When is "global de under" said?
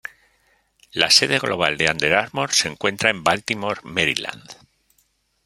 1.37-2.15